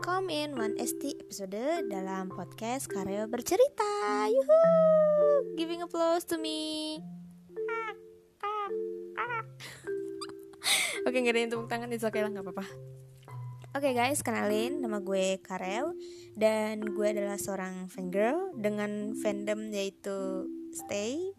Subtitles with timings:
[0.00, 1.60] welcome in One ST episode
[1.92, 4.32] dalam podcast Karyo Bercerita.
[4.32, 4.64] Yuhu!
[5.60, 6.96] Giving applause to me.
[11.04, 12.64] Oke, gak ada yang tepuk tangan, itu oke lah, gak apa-apa.
[13.76, 15.92] Oke guys, kenalin nama gue Karel
[16.32, 21.36] dan gue adalah seorang fangirl dengan fandom yaitu Stay,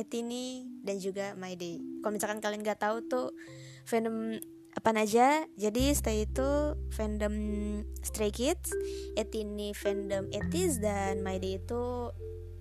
[0.00, 1.76] Etini dan juga My Day.
[2.00, 3.36] Kalau misalkan kalian gak tahu tuh
[3.84, 4.40] fandom
[4.78, 5.42] apa aja.
[5.58, 7.34] Jadi stay itu fandom
[7.98, 8.70] Stray Kids
[9.18, 12.14] Etini fandom Etis dan My Day itu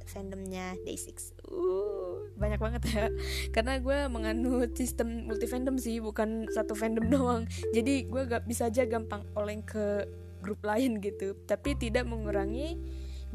[0.07, 3.05] fandomnya Day6 uh, banyak banget ya.
[3.53, 7.43] Karena gue menganut sistem multi fandom sih bukan satu fandom doang.
[7.75, 10.07] Jadi gue gak bisa aja gampang oleng ke
[10.41, 11.35] grup lain gitu.
[11.45, 12.79] Tapi tidak mengurangi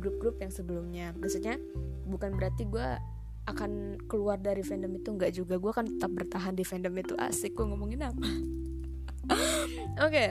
[0.01, 1.13] grup-grup yang sebelumnya.
[1.15, 1.61] Maksudnya
[2.09, 2.89] bukan berarti gue
[3.43, 5.61] akan keluar dari fandom itu nggak juga.
[5.61, 7.13] Gue akan tetap bertahan di fandom itu.
[7.21, 8.27] Asik gue ngomongin apa
[9.33, 10.29] Oke, okay.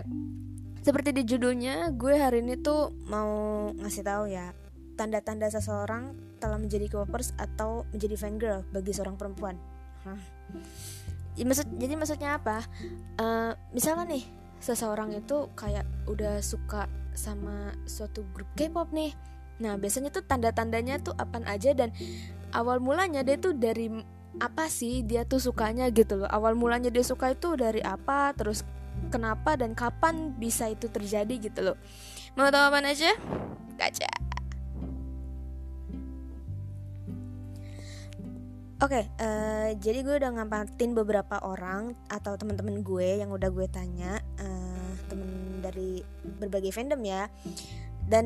[0.83, 4.51] seperti di judulnya, gue hari ini tuh mau ngasih tahu ya
[4.99, 9.57] tanda-tanda seseorang telah menjadi K-popers atau menjadi fangirl bagi seorang perempuan.
[10.05, 10.19] Hah.
[11.41, 12.61] Maksud, jadi maksudnya apa?
[13.17, 14.23] Uh, misalnya nih,
[14.61, 16.85] seseorang itu kayak udah suka
[17.17, 19.15] sama suatu grup K-pop nih.
[19.61, 21.93] Nah, biasanya tuh tanda-tandanya tuh apa aja dan
[22.53, 23.89] awal mulanya dia tuh dari
[24.39, 26.29] apa sih dia tuh sukanya gitu loh.
[26.29, 28.65] Awal mulanya dia suka itu dari apa, terus
[29.09, 31.77] kenapa dan kapan bisa itu terjadi gitu loh.
[32.37, 33.11] Mau tahu apa aja?
[33.79, 34.21] Kaca
[38.81, 43.53] Oke, okay, uh, eh, jadi gue udah ngampatin beberapa orang atau teman-teman gue yang udah
[43.53, 46.01] gue tanya, uh, temen dari
[46.41, 47.29] berbagai fandom ya,
[48.09, 48.25] dan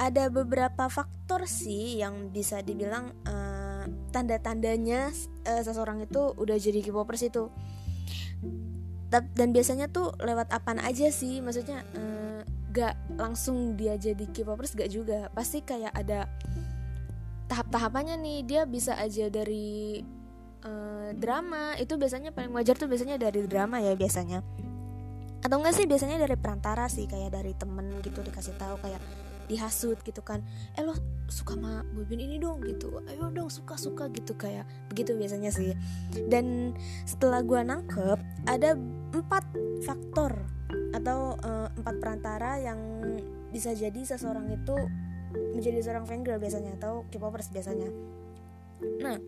[0.00, 3.84] ada beberapa faktor sih yang bisa dibilang uh,
[4.16, 5.12] tanda-tandanya
[5.44, 7.52] uh, seseorang itu udah jadi K-popers itu
[9.22, 11.38] dan biasanya tuh lewat apa aja sih?
[11.44, 12.40] Maksudnya uh,
[12.74, 15.30] gak langsung dia jadi K-popers gak juga.
[15.30, 16.26] Pasti kayak ada
[17.46, 18.38] tahap-tahapannya nih.
[18.42, 20.02] Dia bisa aja dari
[20.64, 24.40] uh, drama itu biasanya paling wajar tuh biasanya dari drama ya biasanya.
[25.44, 29.02] Atau enggak sih biasanya dari perantara sih kayak dari temen gitu dikasih tahu kayak
[29.46, 30.40] dihasut gitu kan.
[30.76, 30.96] Eh lo
[31.28, 33.00] suka sama boyband ini dong gitu.
[33.08, 35.72] Ayo dong suka suka gitu kayak begitu biasanya sih.
[36.28, 38.18] Dan setelah gue nangkep
[38.48, 38.76] ada
[39.14, 39.44] empat
[39.84, 40.32] faktor
[40.94, 42.78] atau uh, empat perantara yang
[43.54, 44.74] bisa jadi seseorang itu
[45.54, 47.90] menjadi seorang fangirl biasanya atau K-popers biasanya.
[49.02, 49.18] Nah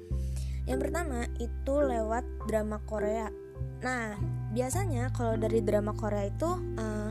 [0.67, 3.31] yang pertama itu lewat drama Korea.
[3.83, 4.19] Nah
[4.51, 7.11] biasanya kalau dari drama Korea itu uh,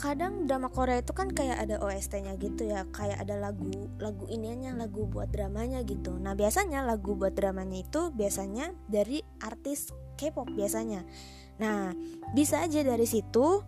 [0.00, 3.68] kadang drama Korea itu kan kayak ada OST-nya gitu ya kayak ada lagu
[4.00, 6.16] lagu ininya lagu buat dramanya gitu.
[6.16, 11.04] Nah biasanya lagu buat dramanya itu biasanya dari artis K-pop biasanya.
[11.60, 11.92] Nah
[12.32, 13.60] bisa aja dari situ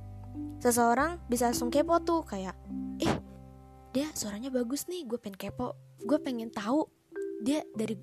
[0.64, 2.56] seseorang bisa langsung kepo tuh kayak
[3.04, 3.12] eh
[3.92, 6.88] dia suaranya bagus nih gue pengen kepo gue pengen tahu
[7.44, 8.00] dia dari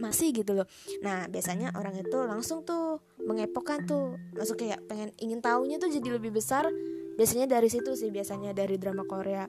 [0.00, 0.64] masih gitu loh.
[1.04, 6.16] Nah biasanya orang itu langsung tuh mengepokan tuh langsung kayak pengen ingin tahunya tuh jadi
[6.16, 6.64] lebih besar
[7.18, 9.42] biasanya dari situ sih biasanya dari drama Korea.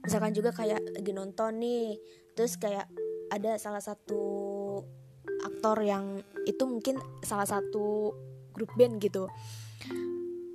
[0.00, 2.00] Misalkan juga kayak lagi nonton nih
[2.32, 2.88] terus kayak
[3.28, 4.24] ada salah satu
[5.44, 8.16] aktor yang itu mungkin salah satu
[8.56, 9.28] grup band gitu.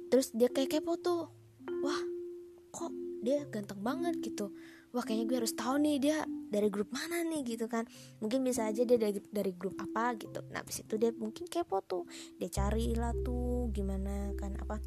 [0.09, 1.29] Terus dia kayak kepo tuh
[1.85, 2.01] wah
[2.73, 2.89] kok
[3.21, 4.49] dia ganteng banget gitu?
[4.91, 6.17] Wah kayaknya gue harus tahu nih dia
[6.51, 7.85] dari grup mana nih gitu kan.
[8.19, 10.41] Mungkin bisa aja dia dari dari grup apa gitu.
[10.49, 12.03] Nah habis itu dia mungkin kepo tuh
[12.41, 14.81] dia cari lah tuh gimana kan apa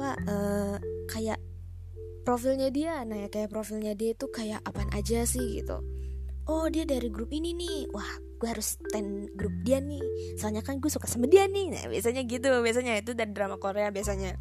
[0.00, 0.76] apa uh,
[1.12, 1.36] kayak
[2.24, 5.84] profilnya dia nah ya kayak profilnya dia itu kayak apa aja sih gitu.
[6.48, 7.92] Oh dia dari grup ini nih.
[7.92, 8.08] Wah
[8.40, 10.00] gue harus stand grup dia nih.
[10.40, 11.68] Soalnya kan gue suka sama dia nih.
[11.68, 12.48] Nah biasanya gitu.
[12.48, 14.34] Biasanya itu dari drama Korea biasanya.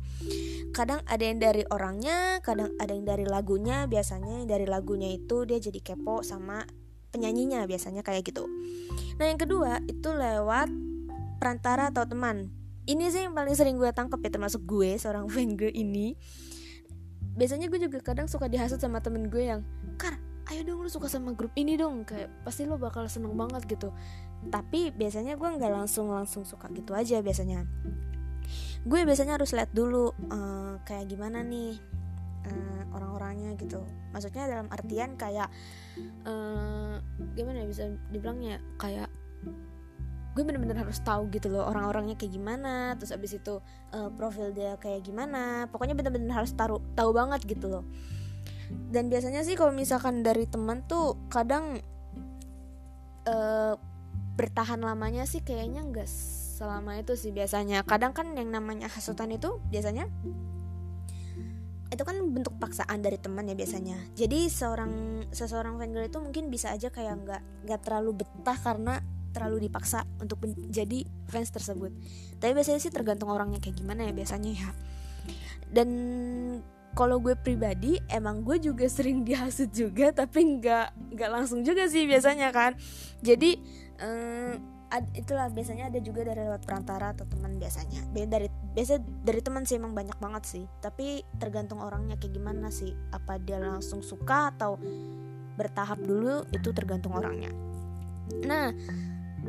[0.72, 3.86] Kadang ada yang dari orangnya kadang ada yang dari lagunya.
[3.86, 6.64] Biasanya dari lagunya itu dia jadi kepo sama
[7.12, 8.48] penyanyinya biasanya kayak gitu.
[9.20, 10.72] Nah yang kedua itu lewat
[11.38, 12.59] perantara atau teman
[12.90, 16.18] ini sih yang paling sering gue tangkap ya termasuk gue seorang fangirl ini.
[17.38, 19.62] Biasanya gue juga kadang suka dihasut sama temen gue yang
[19.96, 20.18] kar
[20.50, 22.04] ayo dong lu suka sama grup ini dong.
[22.04, 23.94] Kayak pasti lo bakal seneng banget gitu.
[24.50, 27.70] Tapi biasanya gue nggak langsung langsung suka gitu aja biasanya.
[28.82, 31.78] Gue biasanya harus lihat dulu uh, kayak gimana nih
[32.50, 33.86] uh, orang-orangnya gitu.
[34.10, 35.54] Maksudnya dalam artian kayak
[36.26, 36.98] uh,
[37.38, 38.58] gimana ya bisa dibilangnya?
[38.82, 39.14] Kayak
[40.40, 43.60] gue bener-bener harus tahu gitu loh orang-orangnya kayak gimana terus abis itu
[43.92, 45.68] uh, profil dia kayak gimana.
[45.68, 47.84] Pokoknya bener-bener harus taruh tahu banget gitu loh.
[48.72, 51.84] Dan biasanya sih kalau misalkan dari teman tuh kadang
[53.28, 53.76] uh,
[54.40, 56.08] bertahan lamanya sih kayaknya nggak
[56.56, 57.84] selama itu sih biasanya.
[57.84, 60.08] Kadang kan yang namanya hasutan itu biasanya
[61.90, 64.00] itu kan bentuk paksaan dari teman ya biasanya.
[64.16, 69.70] Jadi seorang seseorang fangirl itu mungkin bisa aja kayak nggak nggak terlalu betah karena terlalu
[69.70, 71.94] dipaksa untuk menjadi fans tersebut.
[72.42, 74.70] Tapi biasanya sih tergantung orangnya kayak gimana ya biasanya ya.
[75.70, 75.90] Dan
[76.98, 82.10] kalau gue pribadi emang gue juga sering dihasut juga tapi nggak nggak langsung juga sih
[82.10, 82.74] biasanya kan.
[83.22, 83.60] Jadi
[84.02, 84.54] eh,
[84.90, 88.02] ad, itulah biasanya ada juga dari lewat perantara atau teman biasanya.
[88.14, 90.66] Dari biasa dari teman sih emang banyak banget sih.
[90.82, 92.94] Tapi tergantung orangnya kayak gimana sih.
[93.14, 94.82] Apa dia langsung suka atau
[95.60, 97.52] bertahap dulu itu tergantung orangnya.
[98.48, 98.72] Nah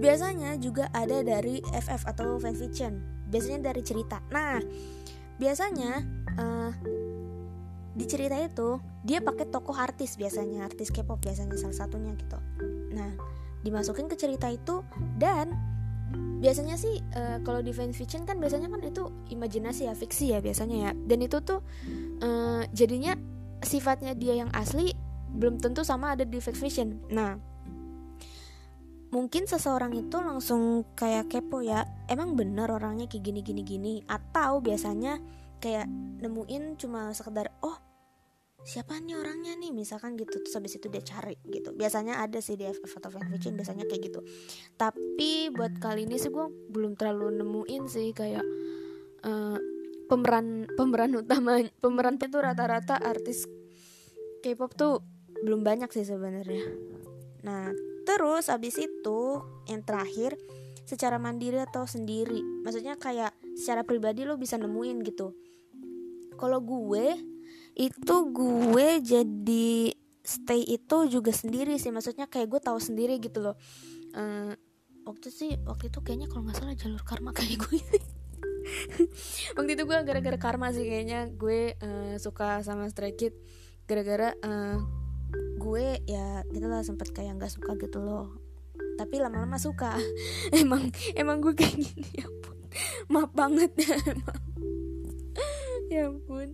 [0.00, 2.99] biasanya juga ada dari FF atau fanfiction.
[3.29, 4.19] Biasanya dari cerita.
[4.32, 4.58] Nah
[5.41, 6.05] biasanya
[6.37, 6.73] uh,
[7.97, 12.41] di cerita itu dia pakai tokoh artis biasanya artis K-pop biasanya salah satunya gitu.
[12.97, 13.12] Nah
[13.61, 14.81] dimasukin ke cerita itu
[15.20, 15.52] dan
[16.41, 20.41] biasanya sih uh, kalau di fan fiction kan biasanya kan itu imajinasi ya fiksi ya
[20.41, 20.91] biasanya ya.
[20.97, 21.61] Dan itu tuh
[22.25, 23.14] uh, jadinya
[23.61, 24.97] sifatnya dia yang asli
[25.31, 27.38] belum tentu sama ada di fan fiction nah
[29.10, 33.92] mungkin seseorang itu langsung kayak kepo ya emang bener orangnya kayak gini gini gini?
[34.06, 35.18] Atau biasanya
[35.58, 35.90] kayak
[36.22, 37.76] nemuin cuma sekedar oh
[38.62, 39.74] siapa nih orangnya nih?
[39.74, 41.74] Misalkan gitu terus habis itu dia cari gitu.
[41.74, 44.20] Biasanya ada sih di FF atau fanfiction biasanya kayak gitu.
[44.78, 48.46] Tapi buat kali ini sih gue belum terlalu nemuin sih kayak
[49.26, 49.58] uh,
[50.06, 53.46] pemeran pemeran utama pemeran itu rata-rata artis
[54.40, 55.02] K-pop tuh
[55.42, 56.62] belum banyak sih sebenarnya.
[57.42, 59.20] Nah terus habis itu
[59.70, 60.34] yang terakhir
[60.82, 62.42] secara mandiri atau sendiri.
[62.66, 65.30] Maksudnya kayak secara pribadi lo bisa nemuin gitu.
[66.34, 67.14] Kalau gue
[67.78, 69.94] itu gue jadi
[70.26, 71.94] stay itu juga sendiri sih.
[71.94, 73.54] Maksudnya kayak gue tahu sendiri gitu loh.
[74.10, 74.50] Uh,
[75.06, 77.78] waktu sih waktu itu kayaknya kalau nggak salah jalur karma kayak gue.
[79.56, 81.32] Waktu itu gue gara-gara karma sih kayaknya.
[81.32, 83.32] Gue uh, suka sama Stray Kid
[83.88, 85.00] gara-gara uh,
[85.60, 88.36] gue ya gitu lah sempet kayak nggak suka gitu loh.
[88.96, 89.96] Tapi lama-lama suka.
[90.60, 92.56] Emang emang gue kayak gini ya ampun.
[93.08, 93.70] Maaf banget.
[93.78, 94.40] Ya emang
[95.90, 96.48] ya ampun.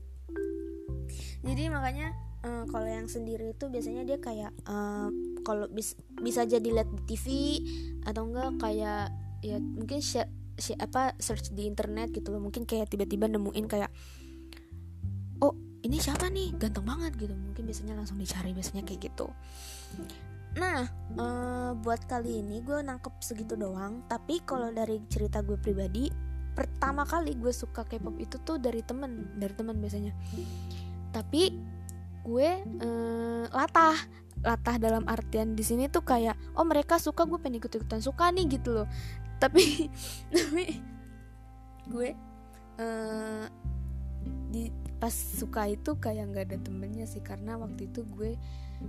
[1.46, 2.10] Jadi makanya
[2.42, 5.10] uh, kalau yang sendiri itu biasanya dia kayak uh,
[5.46, 7.26] kalau bis, bisa jadi lihat di TV
[8.02, 9.14] atau enggak kayak
[9.44, 10.26] ya mungkin share,
[10.80, 12.42] apa search di internet gitu loh.
[12.42, 13.90] Mungkin kayak tiba-tiba nemuin kayak
[15.44, 16.56] oh ini siapa nih?
[16.58, 17.34] Ganteng banget gitu
[17.66, 19.26] biasanya langsung dicari biasanya kayak gitu.
[20.56, 24.06] Nah uh, buat kali ini gue nangkep segitu doang.
[24.06, 26.08] Tapi kalau dari cerita gue pribadi
[26.56, 30.14] pertama kali gue suka K-pop itu tuh dari temen dari temen biasanya.
[31.12, 31.52] Tapi
[32.24, 33.98] gue uh, latah
[34.46, 38.32] latah dalam artian di sini tuh kayak oh mereka suka gue pengen ikut ikutan suka
[38.32, 38.88] nih gitu loh.
[39.42, 39.84] Tapi
[40.32, 40.80] tapi
[41.92, 42.08] gue
[42.80, 43.44] uh,
[44.48, 48.34] di pas suka itu kayak nggak ada temennya sih karena waktu itu gue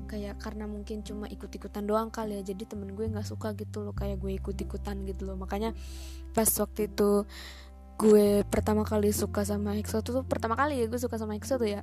[0.07, 3.87] kayak karena mungkin cuma ikut ikutan doang kali ya jadi temen gue nggak suka gitu
[3.87, 5.39] loh kayak gue ikut ikutan gitu loh.
[5.39, 5.71] Makanya
[6.35, 7.23] pas waktu itu
[7.97, 11.57] gue pertama kali suka sama EXO tuh, tuh pertama kali ya gue suka sama EXO
[11.57, 11.81] tuh ya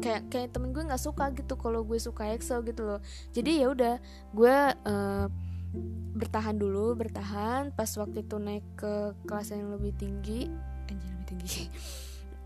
[0.00, 3.00] kayak kayak temen gue nggak suka gitu kalau gue suka EXO gitu loh.
[3.34, 3.94] Jadi ya udah
[4.32, 5.26] gue uh,
[6.16, 7.74] bertahan dulu bertahan.
[7.74, 10.46] Pas waktu itu naik ke kelas yang lebih tinggi
[10.86, 11.62] anjir lebih tinggi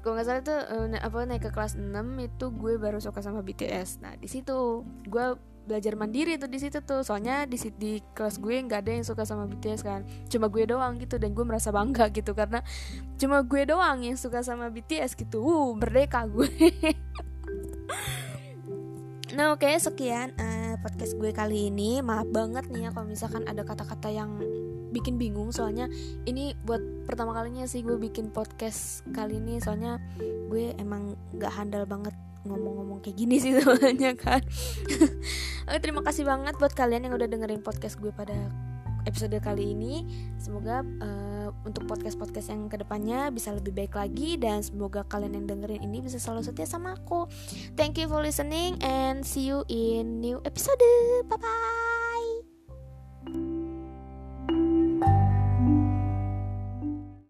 [0.01, 1.93] kalau nggak salah itu uh, apa naik ke kelas 6
[2.25, 5.27] itu gue baru suka sama BTS nah di situ gue
[5.71, 7.07] belajar mandiri tuh di situ tuh.
[7.07, 10.03] Soalnya di di kelas gue nggak ada yang suka sama BTS kan.
[10.27, 12.65] Cuma gue doang gitu dan gue merasa bangga gitu karena
[13.15, 15.39] cuma gue doang yang suka sama BTS gitu.
[15.39, 16.51] Uh merdeka gue.
[19.31, 22.03] Nah oke okay, sekian uh, podcast gue kali ini.
[22.03, 24.43] Maaf banget nih ya kalau misalkan ada kata-kata yang
[24.91, 25.89] bikin bingung Soalnya
[26.27, 29.99] ini buat pertama kalinya sih gue bikin podcast kali ini Soalnya
[30.51, 34.41] gue emang gak handal banget ngomong-ngomong kayak gini sih soalnya kan
[35.71, 38.37] Oke, Terima kasih banget buat kalian yang udah dengerin podcast gue pada
[39.09, 40.05] episode kali ini
[40.37, 41.31] Semoga uh,
[41.67, 46.01] untuk podcast-podcast yang ke depannya bisa lebih baik lagi dan semoga kalian yang dengerin ini
[46.01, 47.27] bisa selalu setia sama aku.
[47.75, 50.81] Thank you for listening and see you in new episode.
[51.27, 51.80] Bye bye.